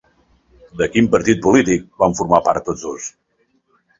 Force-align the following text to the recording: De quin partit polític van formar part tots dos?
De 0.79 0.87
quin 0.93 1.09
partit 1.15 1.43
polític 1.47 1.85
van 2.03 2.17
formar 2.21 2.39
part 2.47 2.65
tots 2.71 2.87
dos? 2.87 3.11